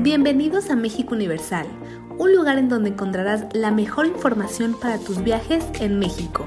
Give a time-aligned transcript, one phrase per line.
[0.00, 1.66] Bienvenidos a México Universal,
[2.18, 6.46] un lugar en donde encontrarás la mejor información para tus viajes en México.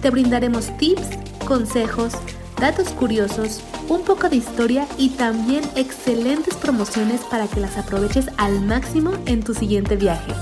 [0.00, 1.08] Te brindaremos tips,
[1.44, 2.12] consejos,
[2.60, 8.60] datos curiosos, un poco de historia y también excelentes promociones para que las aproveches al
[8.60, 10.32] máximo en tu siguiente viaje.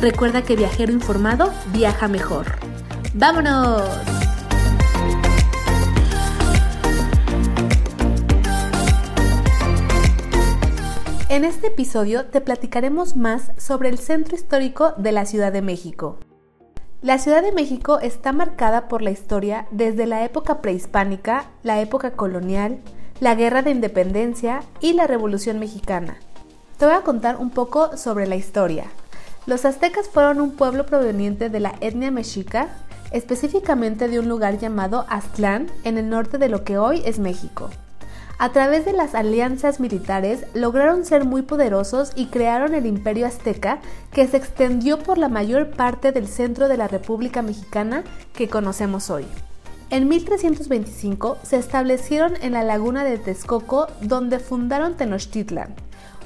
[0.00, 2.46] Recuerda que viajero informado viaja mejor.
[3.14, 4.13] ¡Vámonos!
[11.34, 16.20] En este episodio te platicaremos más sobre el centro histórico de la Ciudad de México.
[17.02, 22.12] La Ciudad de México está marcada por la historia desde la época prehispánica, la época
[22.12, 22.78] colonial,
[23.18, 26.18] la Guerra de Independencia y la Revolución Mexicana.
[26.78, 28.84] Te voy a contar un poco sobre la historia.
[29.46, 32.68] Los aztecas fueron un pueblo proveniente de la etnia mexica,
[33.10, 37.70] específicamente de un lugar llamado Aztlán, en el norte de lo que hoy es México.
[38.44, 43.80] A través de las alianzas militares lograron ser muy poderosos y crearon el imperio azteca
[44.12, 49.08] que se extendió por la mayor parte del centro de la República Mexicana que conocemos
[49.08, 49.24] hoy.
[49.88, 55.74] En 1325 se establecieron en la laguna de Texcoco donde fundaron Tenochtitlan,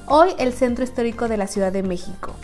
[0.07, 2.35] hoy el centro histórico de la Ciudad de México.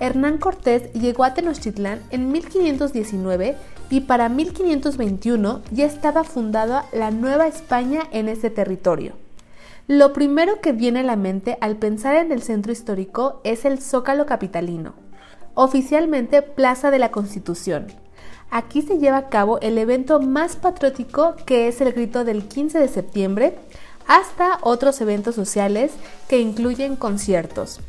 [0.00, 3.56] Hernán Cortés llegó a Tenochtitlán en 1519
[3.90, 9.12] y para 1521 ya estaba fundada la Nueva España en ese territorio.
[9.86, 13.80] Lo primero que viene a la mente al pensar en el centro histórico es el
[13.80, 14.94] Zócalo Capitalino,
[15.54, 17.88] oficialmente Plaza de la Constitución.
[18.50, 22.78] Aquí se lleva a cabo el evento más patriótico que es el grito del 15
[22.78, 23.58] de septiembre,
[24.06, 25.92] hasta otros eventos sociales
[26.28, 27.80] que incluyen conciertos.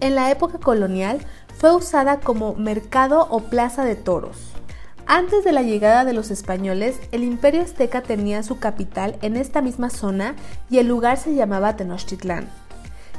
[0.00, 1.20] En la época colonial
[1.56, 4.52] fue usada como mercado o plaza de toros.
[5.06, 9.62] Antes de la llegada de los españoles, el imperio azteca tenía su capital en esta
[9.62, 10.34] misma zona
[10.68, 12.48] y el lugar se llamaba Tenochtitlán.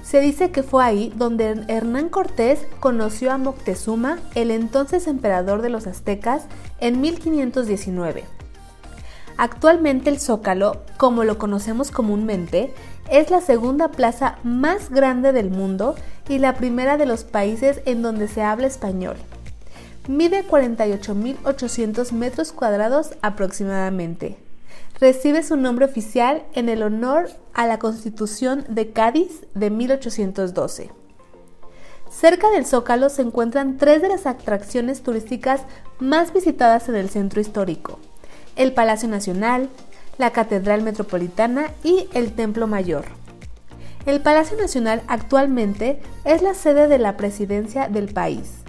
[0.03, 5.69] Se dice que fue ahí donde Hernán Cortés conoció a Moctezuma, el entonces emperador de
[5.69, 6.45] los aztecas,
[6.79, 8.23] en 1519.
[9.37, 12.73] Actualmente el Zócalo, como lo conocemos comúnmente,
[13.09, 15.95] es la segunda plaza más grande del mundo
[16.29, 19.17] y la primera de los países en donde se habla español.
[20.07, 24.37] Mide 48.800 metros cuadrados aproximadamente.
[24.99, 30.91] Recibe su nombre oficial en el honor a la Constitución de Cádiz de 1812.
[32.09, 35.61] Cerca del Zócalo se encuentran tres de las atracciones turísticas
[35.99, 37.99] más visitadas en el centro histórico
[38.57, 39.69] el Palacio Nacional,
[40.17, 43.05] la Catedral Metropolitana y el Templo Mayor.
[44.07, 48.61] El Palacio Nacional actualmente es la sede de la presidencia del país,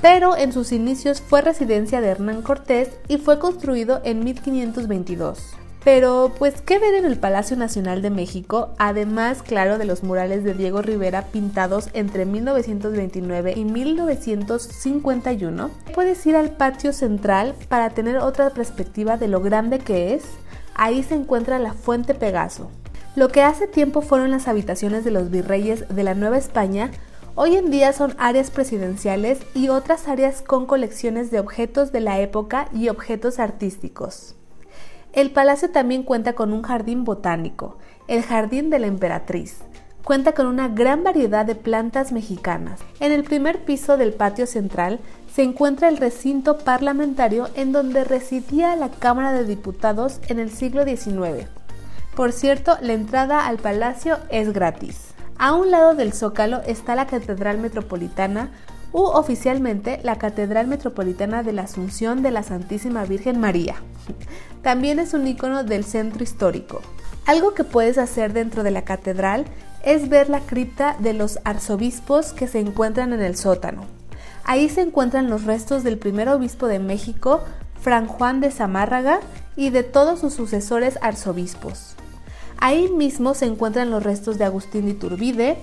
[0.00, 5.50] pero en sus inicios fue residencia de Hernán Cortés y fue construido en 1522.
[5.84, 8.70] Pero, pues, ¿qué ver en el Palacio Nacional de México?
[8.78, 15.70] Además, claro, de los murales de Diego Rivera pintados entre 1929 y 1951.
[15.94, 20.24] Puedes ir al patio central para tener otra perspectiva de lo grande que es.
[20.74, 22.70] Ahí se encuentra la Fuente Pegaso.
[23.16, 26.90] Lo que hace tiempo fueron las habitaciones de los virreyes de la Nueva España,
[27.34, 32.20] hoy en día son áreas presidenciales y otras áreas con colecciones de objetos de la
[32.20, 34.34] época y objetos artísticos.
[35.14, 39.60] El palacio también cuenta con un jardín botánico, el Jardín de la Emperatriz.
[40.04, 42.80] Cuenta con una gran variedad de plantas mexicanas.
[43.00, 45.00] En el primer piso del patio central
[45.34, 50.84] se encuentra el recinto parlamentario en donde residía la Cámara de Diputados en el siglo
[50.84, 51.48] XIX.
[52.16, 54.96] Por cierto, la entrada al palacio es gratis.
[55.36, 58.52] A un lado del zócalo está la Catedral Metropolitana,
[58.90, 63.74] u oficialmente la Catedral Metropolitana de la Asunción de la Santísima Virgen María.
[64.62, 66.80] También es un icono del centro histórico.
[67.26, 69.44] Algo que puedes hacer dentro de la catedral
[69.84, 73.84] es ver la cripta de los arzobispos que se encuentran en el sótano.
[74.44, 77.42] Ahí se encuentran los restos del primer obispo de México,
[77.78, 79.20] Fran Juan de Zamárraga,
[79.54, 81.94] y de todos sus sucesores arzobispos.
[82.58, 85.58] Ahí mismo se encuentran los restos de Agustín de Iturbide,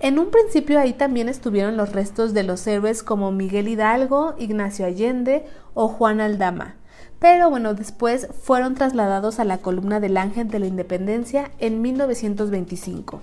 [0.00, 4.84] en un principio ahí también estuvieron los restos de los héroes como Miguel Hidalgo, Ignacio
[4.84, 6.74] Allende o Juan Aldama.
[7.20, 13.22] Pero bueno, después fueron trasladados a la columna del Ángel de la Independencia en 1925.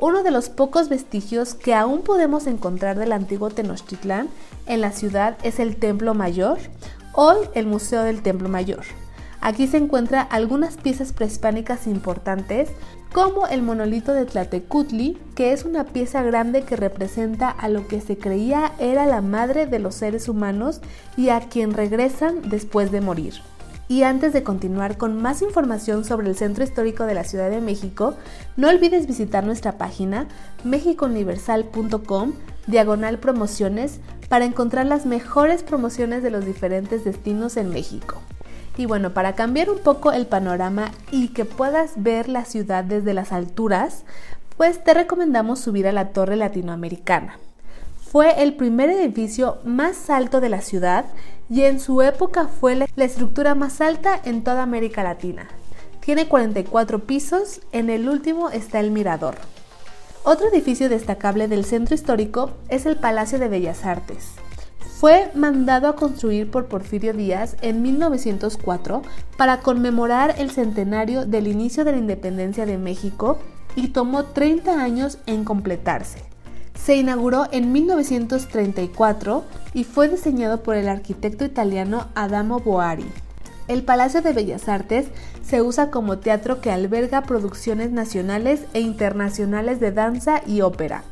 [0.00, 4.28] Uno de los pocos vestigios que aún podemos encontrar del antiguo Tenochtitlán
[4.66, 6.58] en la ciudad es el Templo Mayor,
[7.14, 8.84] hoy el Museo del Templo Mayor.
[9.42, 12.70] Aquí se encuentran algunas piezas prehispánicas importantes,
[13.12, 18.00] como el monolito de Tlatecutli, que es una pieza grande que representa a lo que
[18.00, 20.80] se creía era la madre de los seres humanos
[21.16, 23.34] y a quien regresan después de morir.
[23.88, 27.60] Y antes de continuar con más información sobre el Centro Histórico de la Ciudad de
[27.60, 28.14] México,
[28.56, 30.28] no olvides visitar nuestra página
[30.62, 32.32] mexicouniversal.com
[32.68, 33.98] diagonal promociones
[34.28, 38.22] para encontrar las mejores promociones de los diferentes destinos en México.
[38.76, 43.12] Y bueno, para cambiar un poco el panorama y que puedas ver la ciudad desde
[43.12, 44.04] las alturas,
[44.56, 47.38] pues te recomendamos subir a la Torre Latinoamericana.
[48.10, 51.06] Fue el primer edificio más alto de la ciudad
[51.48, 55.48] y en su época fue la estructura más alta en toda América Latina.
[56.00, 59.36] Tiene 44 pisos, en el último está el mirador.
[60.24, 64.41] Otro edificio destacable del centro histórico es el Palacio de Bellas Artes.
[65.02, 69.02] Fue mandado a construir por Porfirio Díaz en 1904
[69.36, 73.40] para conmemorar el centenario del inicio de la independencia de México
[73.74, 76.22] y tomó 30 años en completarse.
[76.78, 79.44] Se inauguró en 1934
[79.74, 83.10] y fue diseñado por el arquitecto italiano Adamo Boari.
[83.66, 85.08] El Palacio de Bellas Artes
[85.44, 91.02] se usa como teatro que alberga producciones nacionales e internacionales de danza y ópera.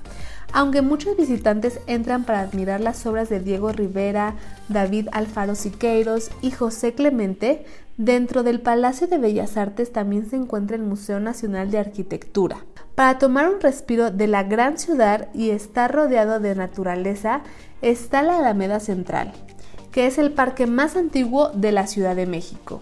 [0.52, 4.35] Aunque muchos visitantes entran para admirar las obras de Diego Rivera,
[4.69, 7.64] David Alfaro Siqueiros y José Clemente,
[7.97, 12.58] dentro del Palacio de Bellas Artes también se encuentra el Museo Nacional de Arquitectura.
[12.97, 17.43] Para tomar un respiro de la gran ciudad y estar rodeado de naturaleza
[17.81, 19.32] está la Alameda Central,
[19.93, 22.81] que es el parque más antiguo de la Ciudad de México.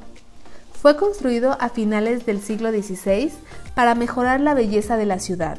[0.72, 3.30] Fue construido a finales del siglo XVI
[3.74, 5.58] para mejorar la belleza de la ciudad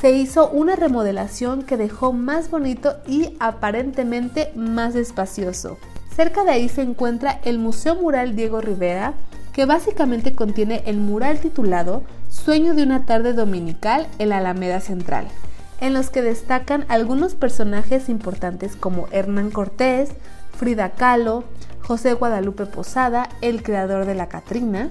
[0.00, 5.76] se hizo una remodelación que dejó más bonito y aparentemente más espacioso.
[6.16, 9.12] Cerca de ahí se encuentra el Museo Mural Diego Rivera,
[9.52, 15.26] que básicamente contiene el mural titulado Sueño de una tarde dominical en la Alameda Central,
[15.80, 20.10] en los que destacan algunos personajes importantes como Hernán Cortés,
[20.56, 21.44] Frida Kahlo,
[21.82, 24.88] José Guadalupe Posada, el creador de la Catrina,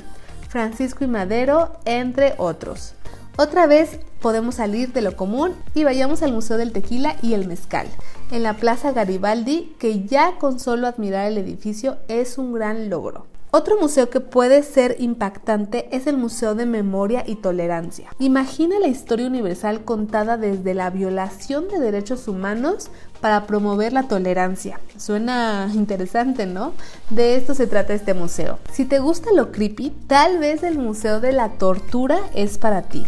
[0.49, 2.93] Francisco y Madero, entre otros.
[3.41, 7.47] Otra vez podemos salir de lo común y vayamos al Museo del Tequila y el
[7.47, 7.87] Mezcal,
[8.31, 13.27] en la Plaza Garibaldi, que ya con solo admirar el edificio es un gran logro.
[13.51, 18.09] Otro museo que puede ser impactante es el Museo de Memoria y Tolerancia.
[18.19, 22.89] Imagina la historia universal contada desde la violación de derechos humanos
[23.21, 24.81] para promover la tolerancia.
[24.97, 26.73] Suena interesante, ¿no?
[27.09, 28.59] De esto se trata este museo.
[28.73, 33.05] Si te gusta lo creepy, tal vez el Museo de la Tortura es para ti.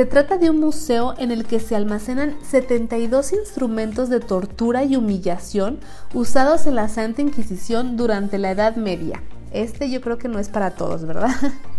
[0.00, 4.96] Se trata de un museo en el que se almacenan 72 instrumentos de tortura y
[4.96, 5.78] humillación
[6.14, 9.22] usados en la Santa Inquisición durante la Edad Media.
[9.52, 11.28] Este yo creo que no es para todos, ¿verdad?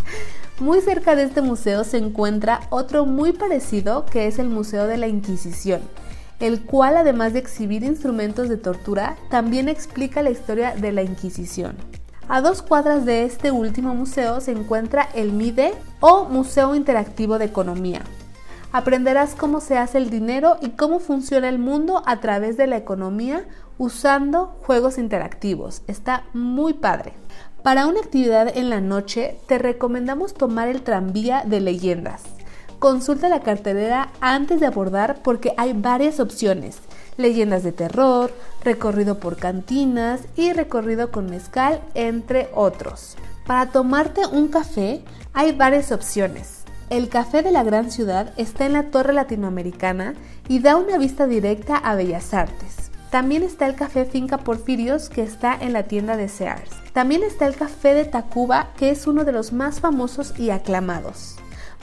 [0.60, 4.98] Muy cerca de este museo se encuentra otro muy parecido que es el Museo de
[4.98, 5.82] la Inquisición,
[6.40, 11.76] el cual además de exhibir instrumentos de tortura, también explica la historia de la Inquisición.
[12.34, 17.44] A dos cuadras de este último museo se encuentra el MIDE o Museo Interactivo de
[17.44, 18.04] Economía.
[18.72, 22.78] Aprenderás cómo se hace el dinero y cómo funciona el mundo a través de la
[22.78, 23.44] economía
[23.78, 25.82] usando juegos interactivos.
[25.88, 27.12] Está muy padre.
[27.64, 32.24] Para una actividad en la noche te recomendamos tomar el tranvía de leyendas.
[32.80, 36.78] Consulta la cartelera antes de abordar porque hay varias opciones
[37.18, 38.32] leyendas de terror,
[38.64, 43.18] recorrido por cantinas y recorrido con mezcal, entre otros.
[43.46, 45.04] Para tomarte un café
[45.34, 46.64] hay varias opciones.
[46.90, 50.14] El café de la gran ciudad está en la Torre Latinoamericana
[50.48, 52.92] y da una vista directa a Bellas Artes.
[53.10, 56.72] También está el café Finca Porfirios que está en la tienda de Sears.
[56.94, 61.36] También está el café de Tacuba que es uno de los más famosos y aclamados.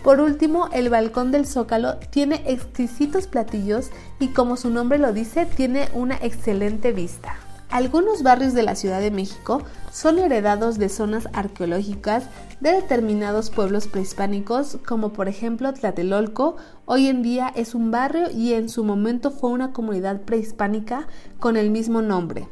[0.03, 3.91] Por último, el balcón del Zócalo tiene exquisitos platillos
[4.21, 7.37] y como su nombre lo dice, tiene una excelente vista.
[7.71, 9.63] Algunos barrios de la Ciudad de México
[9.93, 12.25] son heredados de zonas arqueológicas
[12.61, 18.55] de determinados pueblos prehispánicos, como por ejemplo Tlatelolco, hoy en día es un barrio y
[18.55, 22.49] en su momento fue una comunidad prehispánica con el mismo nombre.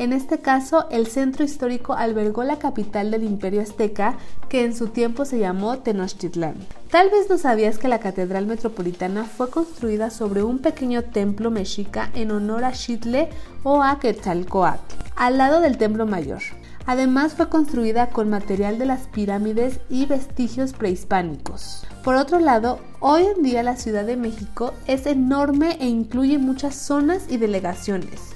[0.00, 4.14] En este caso, el centro histórico albergó la capital del imperio azteca,
[4.48, 6.54] que en su tiempo se llamó Tenochtitlán.
[6.90, 12.08] Tal vez no sabías que la Catedral Metropolitana fue construida sobre un pequeño templo mexica
[12.14, 13.28] en honor a Xitle
[13.62, 14.80] o a Quetzalcoatl,
[15.16, 16.40] al lado del Templo Mayor.
[16.86, 21.84] Además fue construida con material de las pirámides y vestigios prehispánicos.
[22.02, 26.74] Por otro lado, hoy en día la Ciudad de México es enorme e incluye muchas
[26.74, 28.30] zonas y delegaciones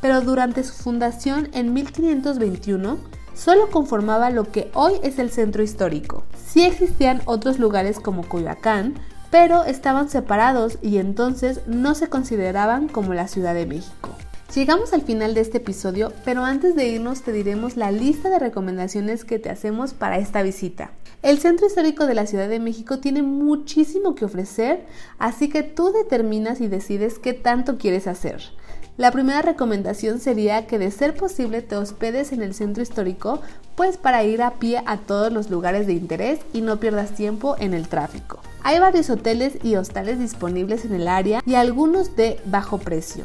[0.00, 2.98] pero durante su fundación en 1521
[3.34, 6.24] solo conformaba lo que hoy es el centro histórico.
[6.46, 8.94] Sí existían otros lugares como Coyoacán,
[9.30, 14.10] pero estaban separados y entonces no se consideraban como la Ciudad de México.
[14.54, 18.38] Llegamos al final de este episodio, pero antes de irnos te diremos la lista de
[18.38, 20.90] recomendaciones que te hacemos para esta visita.
[21.22, 24.86] El Centro Histórico de la Ciudad de México tiene muchísimo que ofrecer,
[25.18, 28.40] así que tú determinas y decides qué tanto quieres hacer.
[28.98, 33.40] La primera recomendación sería que de ser posible te hospedes en el centro histórico,
[33.76, 37.54] pues para ir a pie a todos los lugares de interés y no pierdas tiempo
[37.60, 38.40] en el tráfico.
[38.64, 43.24] Hay varios hoteles y hostales disponibles en el área y algunos de bajo precio.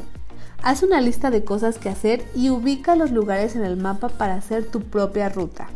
[0.62, 4.36] Haz una lista de cosas que hacer y ubica los lugares en el mapa para
[4.36, 5.70] hacer tu propia ruta.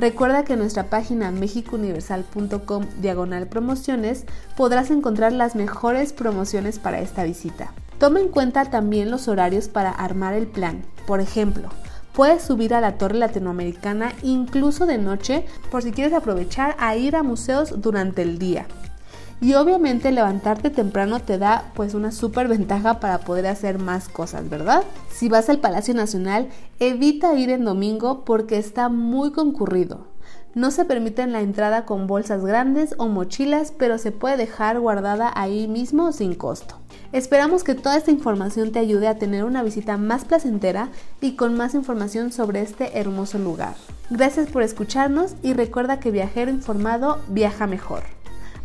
[0.00, 4.24] Recuerda que en nuestra página mexicouniversal.com diagonal promociones
[4.56, 7.72] podrás encontrar las mejores promociones para esta visita.
[7.98, 10.84] Toma en cuenta también los horarios para armar el plan.
[11.06, 11.68] Por ejemplo,
[12.12, 17.16] puedes subir a la Torre Latinoamericana incluso de noche por si quieres aprovechar a ir
[17.16, 18.66] a museos durante el día.
[19.40, 24.48] Y obviamente levantarte temprano te da pues una súper ventaja para poder hacer más cosas,
[24.48, 24.82] ¿verdad?
[25.12, 26.48] Si vas al Palacio Nacional,
[26.80, 30.06] evita ir en domingo porque está muy concurrido.
[30.54, 35.30] No se permite la entrada con bolsas grandes o mochilas, pero se puede dejar guardada
[35.34, 36.76] ahí mismo sin costo.
[37.12, 40.88] Esperamos que toda esta información te ayude a tener una visita más placentera
[41.20, 43.74] y con más información sobre este hermoso lugar.
[44.10, 48.02] Gracias por escucharnos y recuerda que viajero informado viaja mejor.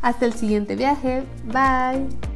[0.01, 1.23] Hasta el siguiente viaje.
[1.45, 2.32] Bye.